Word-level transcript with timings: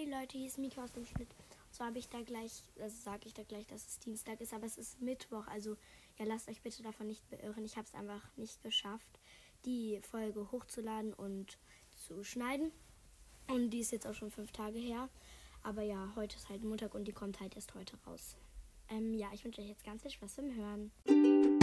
Hey 0.00 0.08
Leute, 0.08 0.38
hier 0.38 0.46
ist 0.46 0.56
Mika 0.56 0.82
aus 0.82 0.92
dem 0.92 1.04
Schnitt. 1.04 1.28
Zwar 1.72 1.88
habe 1.88 1.98
ich 1.98 2.08
da 2.08 2.22
gleich, 2.22 2.62
also 2.80 2.96
sage 3.02 3.26
ich 3.26 3.34
da 3.34 3.42
gleich, 3.42 3.66
dass 3.66 3.86
es 3.86 3.98
Dienstag 3.98 4.40
ist, 4.40 4.54
aber 4.54 4.64
es 4.64 4.78
ist 4.78 5.02
Mittwoch. 5.02 5.46
Also 5.46 5.76
ja, 6.18 6.24
lasst 6.24 6.48
euch 6.48 6.62
bitte 6.62 6.82
davon 6.82 7.06
nicht 7.06 7.28
beirren. 7.28 7.66
Ich 7.66 7.76
habe 7.76 7.86
es 7.86 7.94
einfach 7.94 8.22
nicht 8.36 8.62
geschafft, 8.62 9.20
die 9.66 10.00
Folge 10.00 10.50
hochzuladen 10.52 11.12
und 11.12 11.58
zu 11.90 12.24
schneiden. 12.24 12.72
Und 13.48 13.68
die 13.70 13.80
ist 13.80 13.92
jetzt 13.92 14.06
auch 14.06 14.14
schon 14.14 14.30
fünf 14.30 14.52
Tage 14.52 14.78
her. 14.78 15.10
Aber 15.62 15.82
ja, 15.82 16.10
heute 16.16 16.34
ist 16.34 16.48
halt 16.48 16.64
Montag 16.64 16.94
und 16.94 17.06
die 17.06 17.12
kommt 17.12 17.38
halt 17.40 17.54
erst 17.54 17.74
heute 17.74 17.98
raus. 18.06 18.38
Ähm, 18.88 19.12
ja, 19.12 19.28
ich 19.34 19.44
wünsche 19.44 19.60
euch 19.60 19.68
jetzt 19.68 19.84
ganz 19.84 20.00
viel 20.00 20.12
Spaß 20.12 20.36
beim 20.36 20.54
Hören. 20.54 21.59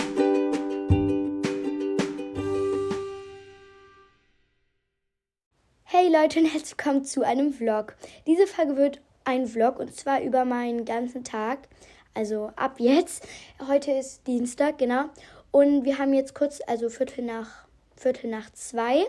Hey 6.08 6.16
Leute 6.16 6.40
und 6.40 6.46
herzlich 6.46 6.78
willkommen 6.78 7.04
zu 7.04 7.22
einem 7.22 7.52
Vlog. 7.52 7.98
Diese 8.28 8.48
Folge 8.48 8.78
wird 8.78 9.02
ein 9.26 9.46
Vlog 9.46 9.78
und 9.78 9.94
zwar 9.94 10.22
über 10.22 10.46
meinen 10.46 10.86
ganzen 10.86 11.26
Tag. 11.26 11.68
Also 12.14 12.50
ab 12.56 12.76
jetzt. 12.80 13.28
Heute 13.68 13.92
ist 13.92 14.26
Dienstag, 14.26 14.78
genau. 14.78 15.10
Und 15.52 15.84
wir 15.84 15.98
haben 15.98 16.14
jetzt 16.14 16.34
kurz, 16.34 16.62
also 16.66 16.90
Viertel 16.90 17.26
nach, 17.26 17.66
Viertel 17.98 18.30
nach 18.30 18.50
zwei. 18.54 19.06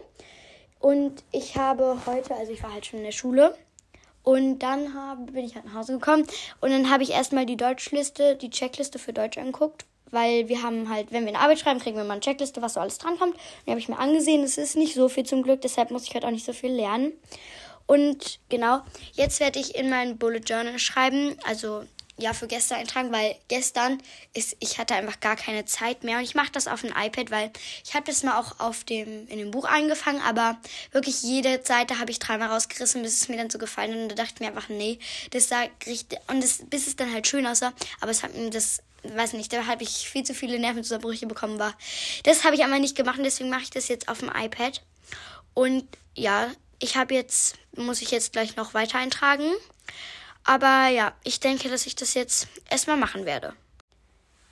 Und 0.80 1.22
ich 1.30 1.56
habe 1.56 1.98
heute, 2.04 2.34
also 2.34 2.50
ich 2.50 2.64
war 2.64 2.72
halt 2.72 2.86
schon 2.86 2.98
in 2.98 3.04
der 3.04 3.12
Schule. 3.12 3.56
Und 4.24 4.58
dann 4.58 4.92
habe, 4.92 5.30
bin 5.30 5.44
ich 5.44 5.54
halt 5.54 5.66
nach 5.66 5.74
Hause 5.74 5.92
gekommen. 5.92 6.26
Und 6.60 6.70
dann 6.70 6.90
habe 6.90 7.04
ich 7.04 7.12
erstmal 7.12 7.46
die 7.46 7.56
Deutschliste, 7.56 8.34
die 8.34 8.50
Checkliste 8.50 8.98
für 8.98 9.12
Deutsch 9.12 9.38
angeguckt 9.38 9.86
weil 10.10 10.48
wir 10.48 10.62
haben 10.62 10.88
halt, 10.88 11.12
wenn 11.12 11.24
wir 11.24 11.28
eine 11.28 11.40
Arbeit 11.40 11.58
schreiben, 11.58 11.80
kriegen 11.80 11.96
wir 11.96 12.04
mal 12.04 12.14
eine 12.14 12.20
Checkliste, 12.20 12.62
was 12.62 12.74
so 12.74 12.80
alles 12.80 12.98
drankommt. 12.98 13.36
Die 13.66 13.70
habe 13.70 13.80
ich 13.80 13.88
mir 13.88 13.98
angesehen. 13.98 14.42
Es 14.42 14.58
ist 14.58 14.76
nicht 14.76 14.94
so 14.94 15.08
viel 15.08 15.24
zum 15.24 15.42
Glück, 15.42 15.60
deshalb 15.60 15.90
muss 15.90 16.04
ich 16.04 16.14
halt 16.14 16.24
auch 16.24 16.30
nicht 16.30 16.46
so 16.46 16.52
viel 16.52 16.72
lernen. 16.72 17.12
Und 17.86 18.40
genau, 18.50 18.82
jetzt 19.14 19.40
werde 19.40 19.58
ich 19.58 19.74
in 19.74 19.88
mein 19.88 20.18
Bullet 20.18 20.40
Journal 20.40 20.78
schreiben, 20.78 21.36
also 21.44 21.84
ja, 22.18 22.32
für 22.32 22.48
gestern 22.48 22.78
eintragen, 22.78 23.12
weil 23.12 23.36
gestern 23.46 24.02
ist, 24.34 24.56
ich 24.58 24.78
hatte 24.78 24.94
einfach 24.94 25.20
gar 25.20 25.36
keine 25.36 25.64
Zeit 25.64 26.02
mehr 26.02 26.18
und 26.18 26.24
ich 26.24 26.34
mache 26.34 26.50
das 26.52 26.66
auf 26.66 26.80
dem 26.80 26.90
iPad, 26.90 27.30
weil 27.30 27.50
ich 27.84 27.94
habe 27.94 28.04
das 28.06 28.24
mal 28.24 28.38
auch 28.38 28.58
auf 28.58 28.84
dem, 28.84 29.28
in 29.28 29.38
dem 29.38 29.52
Buch 29.52 29.64
angefangen, 29.64 30.20
aber 30.20 30.58
wirklich 30.90 31.22
jede 31.22 31.60
Seite 31.64 32.00
habe 32.00 32.10
ich 32.10 32.18
dreimal 32.18 32.48
rausgerissen, 32.48 33.02
bis 33.02 33.22
es 33.22 33.28
mir 33.28 33.36
dann 33.36 33.50
so 33.50 33.58
gefallen 33.58 33.92
hat 33.92 33.98
und 33.98 34.08
da 34.10 34.14
dachte 34.16 34.34
ich 34.34 34.40
mir 34.40 34.48
einfach, 34.48 34.68
nee, 34.68 34.98
das 35.30 35.48
sah 35.48 35.62
richtig, 35.86 36.18
und 36.26 36.42
das, 36.42 36.64
bis 36.68 36.88
es 36.88 36.96
dann 36.96 37.12
halt 37.12 37.28
schön 37.28 37.46
aussah, 37.46 37.72
aber 38.00 38.10
es 38.10 38.24
hat 38.24 38.34
mir 38.34 38.50
das 38.50 38.82
weiß 39.04 39.34
nicht, 39.34 39.52
da 39.52 39.66
habe 39.66 39.82
ich 39.82 40.08
viel 40.08 40.24
zu 40.24 40.34
viele 40.34 40.58
Nervenzusammenbrüche 40.58 41.26
bekommen 41.26 41.58
war. 41.58 41.74
Das 42.24 42.44
habe 42.44 42.56
ich 42.56 42.64
aber 42.64 42.78
nicht 42.78 42.96
gemacht 42.96 43.18
deswegen 43.22 43.50
mache 43.50 43.62
ich 43.62 43.70
das 43.70 43.88
jetzt 43.88 44.08
auf 44.08 44.18
dem 44.18 44.30
iPad. 44.34 44.82
Und 45.54 45.84
ja, 46.14 46.50
ich 46.78 46.96
habe 46.96 47.14
jetzt, 47.14 47.56
muss 47.76 48.02
ich 48.02 48.10
jetzt 48.10 48.32
gleich 48.32 48.56
noch 48.56 48.74
weiter 48.74 48.98
eintragen. 48.98 49.50
Aber 50.44 50.88
ja, 50.88 51.12
ich 51.24 51.40
denke, 51.40 51.68
dass 51.68 51.86
ich 51.86 51.96
das 51.96 52.14
jetzt 52.14 52.48
erstmal 52.70 52.96
machen 52.96 53.26
werde. 53.26 53.54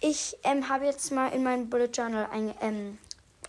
Ich 0.01 0.37
ähm, 0.43 0.69
habe 0.69 0.85
jetzt 0.85 1.11
mal 1.11 1.29
in 1.29 1.43
meinem 1.43 1.71
Bullet 1.71 1.87
Journal 1.87 2.29
ein, 2.31 2.55
ähm, 2.61 2.99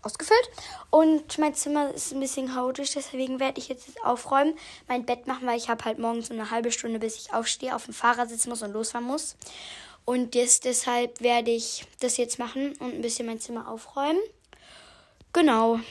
ausgefüllt 0.02 0.50
und 0.90 1.38
mein 1.38 1.53
Zimmer 1.53 1.94
ist 1.94 2.14
ein 2.14 2.20
bisschen 2.20 2.48
chaotisch, 2.48 2.92
deswegen 2.94 3.40
werde 3.40 3.59
ich 3.59 3.68
jetzt 3.68 3.90
aufräumen, 4.03 4.58
mein 4.88 5.06
Bett 5.06 5.28
machen, 5.28 5.45
weil 5.45 5.58
ich 5.58 5.70
habe 5.70 5.84
halt 5.84 6.00
morgens 6.00 6.28
so 6.28 6.34
eine 6.34 6.50
halbe 6.50 6.72
Stunde, 6.72 7.00
bis 7.00 7.18
ich 7.18 7.34
aufstehe, 7.34 7.75
auf 7.75 7.86
dem 7.86 7.94
Fahrrad 7.94 8.30
sitzen 8.30 8.50
muss 8.50 8.62
und 8.62 8.72
losfahren 8.72 9.06
muss. 9.06 9.36
Und 10.09 10.36
des, 10.36 10.61
deshalb 10.61 11.19
werde 11.19 11.52
ich 11.52 11.86
das 12.00 12.16
jetzt 12.16 12.39
machen 12.39 12.73
und 12.80 12.95
ein 12.95 13.02
bisschen 13.02 13.25
mein 13.25 13.41
Zimmer 13.41 13.69
aufräumen. 13.69 14.22
Genau. 15.33 15.81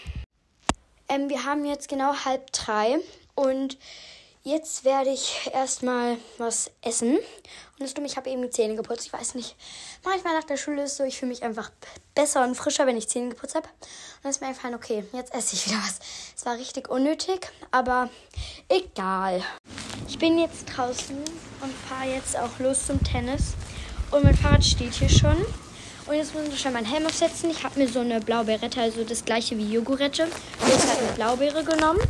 Ähm, 1.11 1.29
wir 1.29 1.45
haben 1.45 1.67
jetzt 1.67 1.91
genau 1.91 2.15
halb 2.25 2.51
drei 2.51 2.99
und 3.35 3.77
jetzt 4.43 4.87
werde 4.87 5.11
ich 5.11 5.51
erstmal 5.53 6.17
was 6.39 6.71
essen. 6.81 7.17
Und 7.19 7.81
das 7.81 7.93
Dumme, 7.93 8.07
ich 8.07 8.17
habe 8.17 8.31
eben 8.31 8.41
die 8.41 8.49
Zähne 8.49 8.75
geputzt. 8.75 9.05
Ich 9.05 9.13
weiß 9.13 9.35
nicht, 9.35 9.55
manchmal 10.03 10.33
nach 10.33 10.45
der 10.45 10.57
Schule 10.57 10.85
ist 10.85 10.97
so, 10.97 11.05
ich 11.05 11.19
fühle 11.19 11.33
mich 11.33 11.43
einfach 11.43 11.71
besser 12.15 12.43
und 12.43 12.55
frischer, 12.55 12.87
wenn 12.87 12.97
ich 12.97 13.11
Zähne 13.11 13.29
geputzt 13.29 13.55
habe. 13.55 13.69
Und 13.69 14.23
dann 14.23 14.31
ist 14.31 14.41
mir 14.41 14.47
einfach, 14.47 14.73
okay, 14.73 15.05
jetzt 15.13 15.35
esse 15.35 15.57
ich 15.57 15.67
wieder 15.67 15.77
was. 15.85 15.99
Es 16.35 16.47
war 16.47 16.55
richtig 16.55 16.89
unnötig, 16.89 17.53
aber 17.71 18.09
egal. 18.71 19.45
Ich 20.09 20.19
bin 20.19 20.39
jetzt 20.39 20.65
draußen 20.75 21.19
und 21.61 21.73
fahre 21.87 22.15
jetzt 22.15 22.35
auch 22.35 22.59
los 22.61 22.87
zum 22.87 23.05
Tennis. 23.05 23.53
Und 24.11 24.25
mein 24.25 24.37
Fahrrad 24.37 24.65
steht 24.65 24.95
hier 24.95 25.09
schon. 25.09 25.37
Und 26.07 26.15
jetzt 26.15 26.35
muss 26.35 26.45
ich 26.49 26.61
schon 26.61 26.73
meinen 26.73 26.87
Helm 26.87 27.05
aufsetzen. 27.07 27.51
Ich 27.51 27.65
habe 27.65 27.81
mir 27.81 27.89
so 27.89 28.01
eine 28.01 28.21
Blaubeerette, 28.21 28.81
also 28.81 29.03
das 29.03 29.25
gleiche 29.25 29.59
wie 29.59 29.73
Jogurette. 29.73 30.29
Jetzt 30.69 30.89
halt 30.89 31.01
eine 31.01 31.13
Blaubeere 31.15 31.65
genommen. 31.65 32.01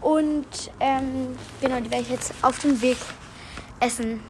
Und 0.00 0.46
ähm, 0.80 1.36
genau, 1.60 1.78
die 1.80 1.90
werde 1.90 2.02
ich 2.02 2.10
jetzt 2.10 2.34
auf 2.42 2.58
dem 2.58 2.80
Weg 2.82 2.96
essen. 3.78 4.20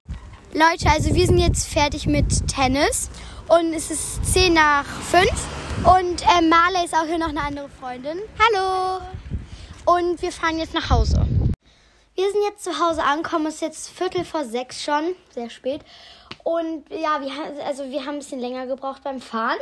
Leute, 0.53 0.91
also 0.91 1.15
wir 1.15 1.27
sind 1.27 1.39
jetzt 1.39 1.67
fertig 1.69 2.07
mit 2.07 2.47
Tennis. 2.47 3.09
Und 3.49 3.73
es 3.73 3.91
ist 3.91 4.25
10 4.33 4.53
nach 4.53 4.85
5. 4.85 5.27
Und 5.85 6.23
äh, 6.23 6.47
Marley 6.47 6.85
ist 6.85 6.95
auch 6.95 7.07
hier 7.07 7.19
noch 7.19 7.31
eine 7.31 7.41
andere 7.41 7.69
Freundin. 7.81 8.19
Hallo! 8.39 9.01
Und 9.85 10.21
wir 10.21 10.31
fahren 10.31 10.59
jetzt 10.59 10.75
nach 10.75 10.91
Hause. 10.91 11.27
Wir 12.15 12.31
sind 12.31 12.43
jetzt 12.45 12.63
zu 12.63 12.79
Hause 12.79 13.03
angekommen. 13.03 13.47
Es 13.47 13.55
ist 13.55 13.61
jetzt 13.63 13.89
Viertel 13.91 14.25
vor 14.25 14.45
sechs 14.45 14.83
schon. 14.83 15.15
Sehr 15.31 15.49
spät. 15.49 15.81
Und 16.45 16.91
ja, 16.91 17.21
wir, 17.21 17.65
also 17.65 17.89
wir 17.91 18.01
haben 18.01 18.15
ein 18.15 18.19
bisschen 18.19 18.41
länger 18.41 18.67
gebraucht 18.67 19.03
beim 19.05 19.21
Fahren. 19.21 19.59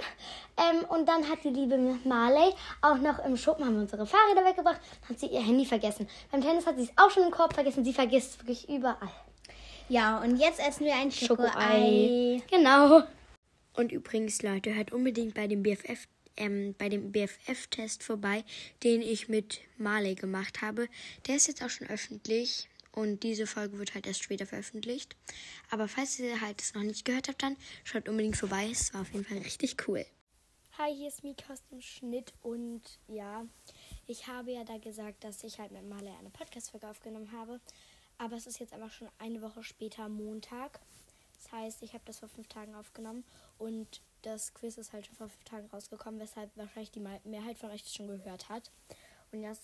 Ähm, 0.56 0.84
und 0.89 1.09
dann 1.09 1.28
hat 1.28 1.44
die 1.44 1.50
liebe 1.50 1.77
Marley 2.05 2.53
auch 2.83 2.97
noch 2.97 3.25
im 3.25 3.37
Schuppen, 3.37 3.65
haben 3.65 3.75
wir 3.75 3.83
unsere 3.83 4.06
Fahrräder 4.06 4.44
weggebracht, 4.44 4.81
hat 5.09 5.19
sie 5.19 5.27
ihr 5.27 5.43
Handy 5.43 5.65
vergessen. 5.65 6.09
Beim 6.31 6.41
Tennis 6.41 6.66
hat 6.66 6.77
sie 6.77 6.84
es 6.84 6.93
auch 6.97 7.10
schon 7.10 7.25
im 7.25 7.31
Korb 7.31 7.55
vergessen. 7.55 7.84
Sie 7.84 7.93
vergisst 7.93 8.33
es 8.33 8.39
wirklich 8.39 8.69
überall. 8.69 9.10
Ja, 9.89 10.19
und 10.19 10.37
jetzt 10.37 10.60
essen 10.60 10.87
wir 10.87 10.94
ein 10.94 11.10
Schokoei. 11.10 12.43
Genau. 12.50 13.03
Und 13.75 13.93
übrigens, 13.93 14.43
Leute, 14.43 14.75
hört 14.75 14.93
unbedingt 14.93 15.34
bei 15.34 15.47
dem 15.47 15.62
BFF 15.62 16.06
ähm, 16.41 16.75
bei 16.77 16.89
dem 16.89 17.12
BFF-Test 17.12 18.03
vorbei, 18.03 18.45
den 18.83 19.03
ich 19.03 19.28
mit 19.28 19.61
Marley 19.77 20.15
gemacht 20.17 20.62
habe. 20.62 20.89
Der 21.27 21.37
ist 21.37 21.47
jetzt 21.47 21.62
auch 21.62 21.71
schon 21.71 21.87
öffentlich. 21.89 22.69
Und 22.93 23.23
diese 23.23 23.47
Folge 23.47 23.78
wird 23.78 23.95
halt 23.95 24.06
erst 24.06 24.25
später 24.25 24.47
veröffentlicht. 24.47 25.15
Aber 25.71 25.87
falls 25.87 26.19
ihr 26.19 26.41
halt 26.41 26.61
es 26.61 26.75
noch 26.75 26.83
nicht 26.83 27.05
gehört 27.05 27.28
habt, 27.28 27.41
dann 27.43 27.56
schaut 27.84 28.09
unbedingt 28.09 28.37
vorbei. 28.37 28.69
Es 28.73 28.93
war 28.93 29.03
auf 29.03 29.12
jeden 29.12 29.25
Fall 29.25 29.39
richtig 29.39 29.87
cool. 29.87 30.05
Hi, 30.77 30.93
hier 30.95 31.09
ist 31.09 31.23
Mika 31.23 31.53
aus 31.53 31.62
dem 31.71 31.83
Schnitt 31.83 32.33
und 32.43 32.83
ja, 33.07 33.45
ich 34.07 34.27
habe 34.27 34.51
ja 34.51 34.65
da 34.65 34.78
gesagt, 34.78 35.22
dass 35.25 35.45
ich 35.45 35.59
halt 35.59 35.72
mit 35.72 35.87
Marley 35.87 36.11
eine 36.19 36.31
Podcast-Folge 36.31 36.89
aufgenommen 36.89 37.31
habe. 37.33 37.61
Aber 38.19 38.37
es 38.37 38.47
ist 38.47 38.59
jetzt 38.59 38.72
einfach 38.72 38.91
schon 38.93 39.09
eine 39.19 39.41
Woche 39.43 39.62
später 39.62 40.09
Montag. 40.09 40.81
Das 41.43 41.53
heißt, 41.53 41.83
ich 41.83 41.95
habe 41.95 42.05
das 42.05 42.19
vor 42.19 42.28
fünf 42.28 42.49
Tagen 42.49 42.75
aufgenommen 42.75 43.25
und 43.59 44.03
das 44.23 44.53
Quiz 44.53 44.77
ist 44.77 44.93
halt 44.93 45.06
schon 45.06 45.17
vor 45.17 45.28
fünf 45.28 45.45
Tagen 45.45 45.67
rausgekommen, 45.69 46.21
weshalb 46.21 46.55
wahrscheinlich 46.56 46.91
die 46.91 47.01
Mehrheit 47.25 47.59
von 47.59 47.71
euch 47.71 47.83
das 47.83 47.95
schon 47.95 48.09
gehört 48.09 48.49
hat. 48.49 48.71
Und 49.33 49.43
das 49.43 49.59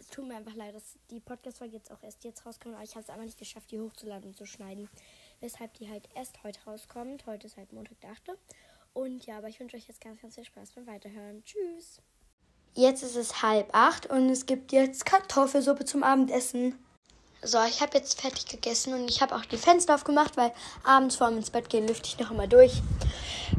es 0.00 0.08
tut 0.08 0.26
mir 0.26 0.36
einfach 0.36 0.54
leid, 0.54 0.74
dass 0.74 0.96
die 1.10 1.20
Podcast-Folge 1.20 1.76
jetzt 1.76 1.90
auch 1.90 2.02
erst 2.02 2.24
jetzt 2.24 2.46
rauskommt, 2.46 2.74
aber 2.74 2.84
ich 2.84 2.92
habe 2.92 3.02
es 3.02 3.10
einfach 3.10 3.24
nicht 3.24 3.38
geschafft, 3.38 3.70
die 3.70 3.80
hochzuladen 3.80 4.30
und 4.30 4.36
zu 4.36 4.46
schneiden. 4.46 4.88
Weshalb 5.40 5.74
die 5.74 5.88
halt 5.88 6.08
erst 6.14 6.42
heute 6.44 6.60
rauskommt. 6.64 7.26
Heute 7.26 7.46
ist 7.46 7.56
halt 7.56 7.72
Montag 7.72 8.00
der 8.00 8.10
8. 8.10 8.30
Und 8.92 9.26
ja, 9.26 9.38
aber 9.38 9.48
ich 9.48 9.60
wünsche 9.60 9.76
euch 9.76 9.88
jetzt 9.88 10.00
ganz, 10.00 10.20
ganz 10.20 10.34
viel 10.34 10.44
Spaß 10.44 10.72
beim 10.72 10.86
Weiterhören. 10.86 11.44
Tschüss. 11.44 12.00
Jetzt 12.74 13.02
ist 13.02 13.16
es 13.16 13.42
halb 13.42 13.70
acht 13.72 14.06
und 14.06 14.28
es 14.28 14.46
gibt 14.46 14.72
jetzt 14.72 15.04
Kartoffelsuppe 15.04 15.84
zum 15.84 16.02
Abendessen. 16.02 16.78
So, 17.42 17.62
ich 17.64 17.80
habe 17.80 17.96
jetzt 17.96 18.20
fertig 18.20 18.46
gegessen 18.46 18.94
und 18.94 19.08
ich 19.08 19.22
habe 19.22 19.36
auch 19.36 19.44
die 19.44 19.56
Fenster 19.56 19.94
aufgemacht, 19.94 20.36
weil 20.36 20.52
abends 20.82 21.16
vor 21.16 21.28
dem 21.28 21.38
ins 21.38 21.50
Bett 21.50 21.70
gehen 21.70 21.86
lüfte 21.86 22.08
ich 22.08 22.18
noch 22.18 22.32
immer 22.32 22.48
durch. 22.48 22.82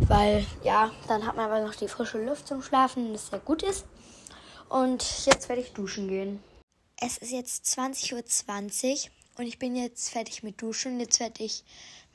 Weil, 0.08 0.46
ja, 0.64 0.92
dann 1.08 1.26
hat 1.26 1.38
man 1.38 1.46
aber 1.46 1.66
noch 1.66 1.76
die 1.76 1.88
frische 1.88 2.24
Luft 2.24 2.48
zum 2.48 2.62
Schlafen, 2.62 3.14
das 3.14 3.28
sehr 3.28 3.40
gut 3.40 3.64
ist. 3.64 3.86
Und 4.68 5.26
jetzt 5.26 5.48
werde 5.48 5.62
ich 5.62 5.72
duschen 5.72 6.10
gehen. 6.10 6.44
Es 7.02 7.18
ist 7.18 7.32
jetzt 7.32 7.66
20.20 7.66 9.06
Uhr 9.06 9.12
und 9.38 9.48
ich 9.48 9.58
bin 9.58 9.76
jetzt 9.76 10.10
fertig 10.10 10.44
mit 10.44 10.62
Duschen. 10.62 11.00
Jetzt 11.00 11.22
werde 11.22 11.42
ich 11.42 11.64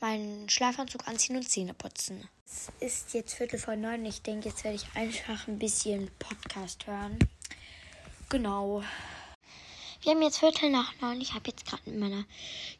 meinen 0.00 0.48
Schlafanzug 0.50 1.08
anziehen 1.08 1.36
und 1.36 1.48
Zähne 1.48 1.72
putzen. 1.72 2.28
Es 2.44 2.68
ist 2.80 3.14
jetzt 3.14 3.34
Viertel 3.34 3.58
vor 3.58 3.76
neun. 3.76 4.04
Ich 4.04 4.20
denke, 4.20 4.50
jetzt 4.50 4.62
werde 4.62 4.76
ich 4.76 4.86
einfach 4.94 5.48
ein 5.48 5.58
bisschen 5.58 6.10
Podcast 6.18 6.86
hören. 6.86 7.18
Genau. 8.28 8.82
Wir 10.04 10.12
haben 10.12 10.20
jetzt 10.20 10.38
Viertel 10.38 10.68
nach 10.68 10.92
neun. 11.00 11.22
Ich 11.22 11.32
habe 11.32 11.48
jetzt 11.48 11.64
gerade 11.64 11.82
mit 11.88 11.98
meiner 11.98 12.24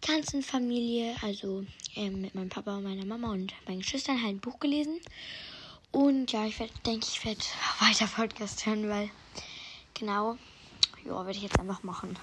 ganzen 0.06 0.42
Familie, 0.42 1.16
also 1.22 1.64
äh, 1.96 2.10
mit 2.10 2.34
meinem 2.34 2.50
Papa 2.50 2.76
und 2.76 2.84
meiner 2.84 3.06
Mama 3.06 3.32
und 3.32 3.54
meinen 3.66 3.78
Geschwistern 3.78 4.22
halt 4.22 4.36
ein 4.36 4.40
Buch 4.40 4.60
gelesen. 4.60 5.00
Und 5.90 6.30
ja, 6.32 6.44
ich 6.44 6.58
denke, 6.84 7.06
ich 7.10 7.24
werde 7.24 7.40
weiter 7.80 8.06
Podcast 8.08 8.66
hören, 8.66 8.90
weil 8.90 9.08
Genau. 9.94 10.36
Ja, 11.06 11.24
werde 11.24 11.38
ich 11.38 11.44
jetzt 11.44 11.58
einfach 11.58 11.82
machen. 11.82 12.18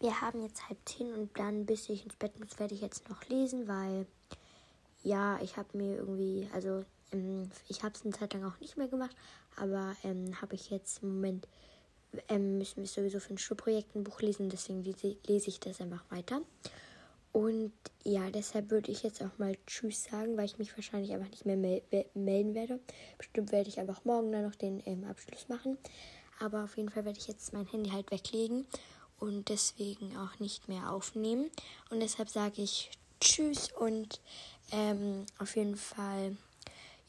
Wir 0.00 0.20
haben 0.20 0.42
jetzt 0.42 0.68
halb 0.68 0.78
zehn 0.84 1.12
und 1.12 1.38
dann, 1.38 1.64
bis 1.64 1.88
ich 1.88 2.02
ins 2.02 2.16
Bett 2.16 2.36
muss, 2.40 2.58
werde 2.58 2.74
ich 2.74 2.80
jetzt 2.80 3.08
noch 3.08 3.22
lesen, 3.28 3.68
weil 3.68 4.04
ja, 5.04 5.38
ich 5.42 5.56
habe 5.58 5.78
mir 5.78 5.98
irgendwie, 5.98 6.48
also 6.52 6.84
ähm, 7.12 7.50
ich 7.68 7.84
habe 7.84 7.94
es 7.94 8.02
eine 8.02 8.14
Zeit 8.14 8.34
lang 8.34 8.50
auch 8.50 8.58
nicht 8.58 8.76
mehr 8.76 8.88
gemacht, 8.88 9.14
aber 9.54 9.94
ähm, 10.02 10.40
habe 10.40 10.56
ich 10.56 10.70
jetzt 10.70 11.04
im 11.04 11.14
Moment, 11.14 11.46
ähm, 12.28 12.58
müssen 12.58 12.82
wir 12.82 12.86
sowieso 12.86 13.20
für 13.20 13.34
ein 13.34 13.38
Schulprojekt 13.38 13.94
ein 13.94 14.04
Buch 14.04 14.20
lesen, 14.20 14.48
deswegen 14.48 14.82
lese, 14.82 15.16
ich 15.48 15.60
das 15.60 15.80
einfach 15.80 16.04
weiter. 16.10 16.42
Und 17.32 17.72
ja, 18.02 18.28
deshalb 18.30 18.70
würde 18.70 18.90
ich 18.90 19.04
jetzt 19.04 19.22
auch 19.22 19.38
mal 19.38 19.56
Tschüss 19.66 20.04
sagen, 20.04 20.36
weil 20.36 20.46
ich 20.46 20.58
mich 20.58 20.76
wahrscheinlich 20.76 21.12
einfach 21.12 21.30
nicht 21.30 21.46
mehr 21.46 21.56
mel 21.56 21.82
melden 22.14 22.54
werde. 22.54 22.80
Bestimmt 23.18 23.52
werde 23.52 23.68
ich 23.68 23.78
einfach 23.78 24.04
morgen 24.04 24.32
dann 24.32 24.42
noch 24.42 24.56
den 24.56 24.82
ähm, 24.86 25.04
Abschluss 25.04 25.48
machen. 25.48 25.78
Aber 26.40 26.64
auf 26.64 26.76
jeden 26.76 26.88
Fall 26.88 27.04
werde 27.04 27.18
ich 27.18 27.28
jetzt 27.28 27.52
mein 27.52 27.66
Handy 27.66 27.90
halt 27.90 28.10
weglegen 28.10 28.66
und 29.20 29.48
deswegen 29.48 30.16
auch 30.16 30.40
nicht 30.40 30.68
mehr 30.68 30.90
aufnehmen. 30.90 31.50
Und 31.90 32.00
deshalb 32.00 32.30
sage 32.30 32.62
ich 32.62 32.90
Tschüss 33.20 33.70
und 33.72 34.20
ähm, 34.72 35.26
auf 35.38 35.54
jeden 35.54 35.76
Fall 35.76 36.36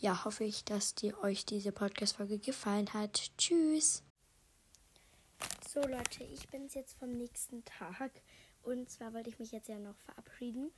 ja, 0.02 0.26
hoffe 0.26 0.44
ich, 0.44 0.64
dass 0.66 0.96
die, 0.96 1.16
euch 1.16 1.46
diese 1.46 1.72
Podcast-Folge 1.72 2.40
gefallen 2.40 2.94
hat. 2.94 3.32
Tschüss! 3.38 4.04
So 5.74 5.80
Leute, 5.80 6.26
ich 6.26 6.50
bin 6.50 6.68
jetzt 6.68 7.00
vom 7.00 7.14
nächsten 7.14 7.64
Tag 7.64 8.12
und 8.62 8.90
zwar 8.90 9.14
wollte 9.14 9.30
ich 9.30 9.40
mich 9.40 9.54
jetzt 9.54 9.70
ja 9.70 9.80
noch 9.80 9.96
verabschieden. 9.96 10.70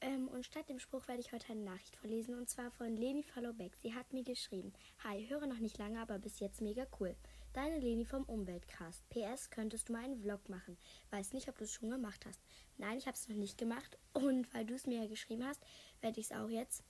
Ähm, 0.00 0.26
und 0.26 0.44
statt 0.44 0.68
dem 0.68 0.80
Spruch 0.80 1.06
werde 1.06 1.20
ich 1.20 1.30
heute 1.30 1.52
eine 1.52 1.60
Nachricht 1.60 1.94
vorlesen 1.94 2.34
und 2.34 2.50
zwar 2.50 2.72
von 2.72 2.96
Leni 2.96 3.22
Followback. 3.22 3.76
Sie 3.76 3.94
hat 3.94 4.12
mir 4.12 4.24
geschrieben: 4.24 4.72
Hi, 5.04 5.24
höre 5.28 5.46
noch 5.46 5.60
nicht 5.60 5.78
lange, 5.78 6.00
aber 6.00 6.18
bis 6.18 6.40
jetzt 6.40 6.62
mega 6.62 6.84
cool. 6.98 7.14
Deine 7.52 7.78
Leni 7.78 8.04
vom 8.04 8.24
Umweltcast. 8.24 9.08
PS, 9.10 9.50
könntest 9.50 9.88
du 9.88 9.92
mal 9.92 10.02
einen 10.02 10.20
Vlog 10.20 10.48
machen? 10.48 10.76
Weiß 11.10 11.32
nicht, 11.32 11.48
ob 11.48 11.56
du 11.56 11.62
es 11.62 11.72
schon 11.72 11.90
gemacht 11.90 12.26
hast. 12.26 12.40
Nein, 12.76 12.98
ich 12.98 13.06
habe 13.06 13.16
es 13.16 13.28
noch 13.28 13.36
nicht 13.36 13.56
gemacht 13.56 13.98
und 14.14 14.52
weil 14.52 14.66
du 14.66 14.74
es 14.74 14.84
mir 14.84 15.02
ja 15.02 15.06
geschrieben 15.06 15.46
hast, 15.46 15.62
werde 16.00 16.18
ich 16.18 16.28
es 16.28 16.36
auch 16.36 16.48
jetzt 16.48 16.82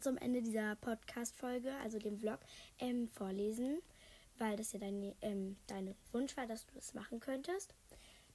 zum 0.00 0.16
Ende 0.16 0.40
dieser 0.40 0.76
Podcast-Folge, 0.76 1.74
also 1.82 1.98
dem 1.98 2.16
Vlog, 2.16 2.40
ähm, 2.78 3.08
vorlesen, 3.08 3.82
weil 4.38 4.56
das 4.56 4.72
ja 4.72 4.78
dein, 4.78 5.14
ähm, 5.22 5.56
dein 5.66 5.94
Wunsch 6.12 6.36
war, 6.36 6.46
dass 6.46 6.66
du 6.66 6.74
das 6.74 6.94
machen 6.94 7.20
könntest, 7.20 7.74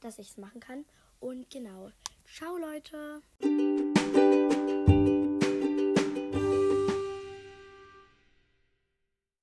dass 0.02 0.20
ich 0.20 0.30
es 0.30 0.38
machen 0.38 0.60
kann. 0.60 0.86
Und 1.20 1.50
genau. 1.50 1.92
Ciao, 2.26 2.58
Leute. 2.58 3.22